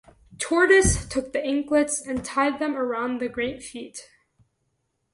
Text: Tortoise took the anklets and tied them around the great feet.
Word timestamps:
Tortoise 0.39 1.07
took 1.07 1.31
the 1.31 1.45
anklets 1.45 2.01
and 2.03 2.25
tied 2.25 2.57
them 2.57 2.75
around 2.75 3.19
the 3.19 3.29
great 3.29 3.61
feet. 3.61 4.09